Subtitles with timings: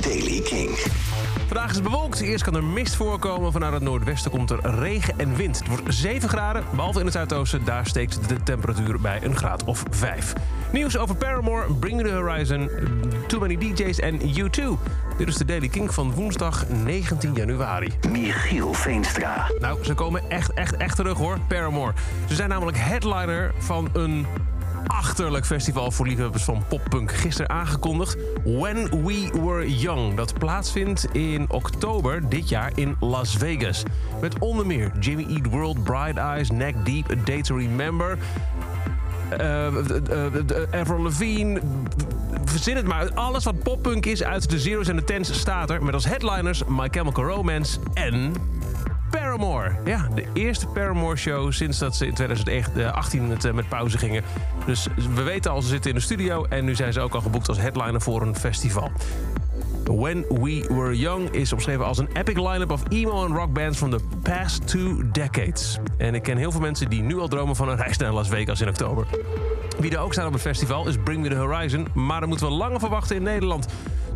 [0.00, 0.70] Daily King.
[1.46, 2.20] Vandaag is het bewolkt.
[2.20, 3.52] Eerst kan er mist voorkomen.
[3.52, 5.58] Vanuit het noordwesten komt er regen en wind.
[5.58, 7.64] Het wordt 7 graden, behalve in het zuidoosten.
[7.64, 10.32] Daar steekt de temperatuur bij een graad of 5.
[10.72, 12.70] Nieuws over Paramore, Bring Me The Horizon,
[13.26, 14.62] Too Many DJ's en U2.
[15.18, 17.92] Dit is de Daily King van woensdag 19 januari.
[18.10, 19.50] Michiel Veenstra.
[19.58, 21.92] Nou, ze komen echt, echt, echt terug hoor, Paramore.
[22.28, 24.26] Ze zijn namelijk headliner van een
[24.88, 27.12] achterlijk festival voor liefhebbers van poppunk.
[27.12, 30.14] Gisteren aangekondigd When We Were Young.
[30.14, 33.82] Dat plaatsvindt in oktober dit jaar in Las Vegas.
[34.20, 38.18] Met onder meer Jimmy Eat World, Bright Eyes, Neck Deep, A Day to Remember...
[39.40, 39.66] Uh,
[40.70, 41.60] Avril Lavigne,
[42.44, 43.14] verzin het maar.
[43.14, 45.84] Alles wat poppunk is uit de Zeros en de Tens staat er.
[45.84, 48.32] Met als headliners My Chemical Romance en
[49.38, 49.76] Paramore.
[49.84, 54.22] Ja, de eerste Paramore-show sinds dat ze in 2018 met, met pauze gingen.
[54.66, 56.44] Dus we weten al, ze zitten in de studio...
[56.44, 58.90] en nu zijn ze ook al geboekt als headliner voor een festival.
[59.84, 63.78] When We Were Young is omschreven als een epic line-up of emo en rock bands
[63.78, 65.78] from the past two decades.
[65.96, 68.28] En ik ken heel veel mensen die nu al dromen van een reis naar Las
[68.28, 69.06] Vegas in oktober.
[69.78, 72.46] Wie er ook staat op het festival is Bring Me The Horizon, maar dan moeten
[72.46, 73.66] we langer verwachten in Nederland.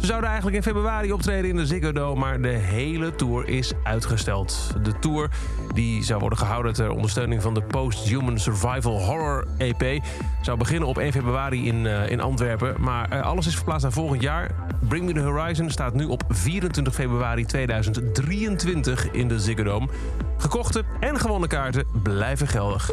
[0.02, 3.72] Ze zouden eigenlijk in februari optreden in de Ziggo Dome, maar de hele tour is
[3.82, 4.74] uitgesteld.
[4.82, 5.30] De tour
[5.74, 10.04] die zou worden gehouden ter ondersteuning van de Post-Human Survival Horror EP...
[10.40, 13.92] zou beginnen op 1 februari in, uh, in Antwerpen, maar uh, alles is verplaatst naar
[13.92, 14.50] volgend jaar.
[14.88, 19.88] Bring Me The Horizon staat nu op 24 februari 2023 in de Ziggo Dome.
[20.36, 22.90] Gekochte en gewonnen kaarten blijven geldig.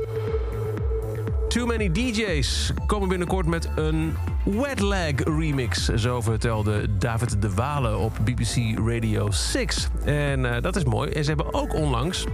[1.49, 4.15] Too Many DJ's komen binnenkort met een
[4.52, 5.86] Wet Leg remix.
[5.86, 9.88] Zo vertelde David de Walen op BBC Radio 6.
[10.05, 11.11] En uh, dat is mooi.
[11.11, 12.25] En ze hebben ook onlangs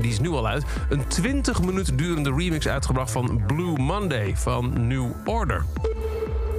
[0.00, 4.86] die is nu al uit, een 20 minuten durende remix uitgebracht van Blue Monday van
[4.86, 5.64] New Order.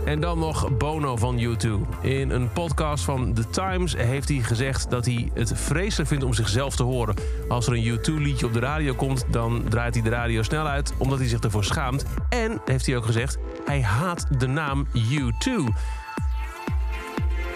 [0.09, 1.69] En dan nog Bono van U2.
[2.01, 6.33] In een podcast van The Times heeft hij gezegd dat hij het vreselijk vindt om
[6.33, 7.15] zichzelf te horen.
[7.47, 10.93] Als er een U2-liedje op de radio komt, dan draait hij de radio snel uit
[10.97, 12.05] omdat hij zich ervoor schaamt.
[12.29, 15.73] En, heeft hij ook gezegd, hij haat de naam U2.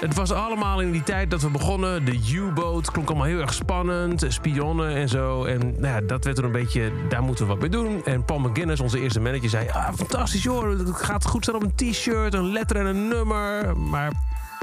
[0.04, 2.06] Het was allemaal in die tijd dat we begonnen.
[2.06, 4.26] De U-boot klonk allemaal heel erg spannend.
[4.28, 5.44] Spionnen en zo.
[5.44, 6.92] En nou ja, dat werd er een beetje...
[7.10, 8.06] Daar moeten we wat mee doen.
[8.06, 9.70] En Paul McGuinness, onze eerste manager, zei...
[9.70, 13.78] Ah, fantastisch joh, het gaat goed staan op een t-shirt, een letter en een nummer.
[13.78, 14.12] Maar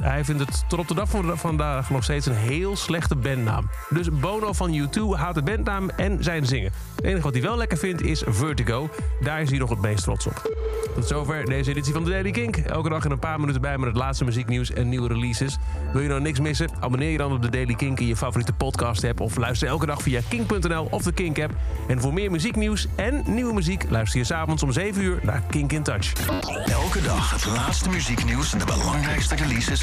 [0.00, 3.71] hij vindt het tot op de dag van vandaag nog steeds een heel slechte bandnaam.
[3.88, 6.72] Dus Bono van U2 haalt de bandnaam en zijn zingen.
[6.97, 8.88] Het enige wat hij wel lekker vindt is Vertigo.
[9.21, 10.55] Daar is hij nog het meest trots op.
[10.94, 12.56] Tot zover deze editie van The Daily Kink.
[12.56, 15.59] Elke dag in een paar minuten bij met het laatste muzieknieuws en nieuwe releases.
[15.93, 16.69] Wil je nou niks missen?
[16.81, 19.21] Abonneer je dan op The Daily Kink in je favoriete podcast app...
[19.21, 21.53] of luister elke dag via kink.nl of de Kink app.
[21.88, 23.84] En voor meer muzieknieuws en nieuwe muziek...
[23.88, 26.12] luister je s'avonds om 7 uur naar Kink in Touch.
[26.67, 29.82] Elke dag het laatste muzieknieuws en de belangrijkste releases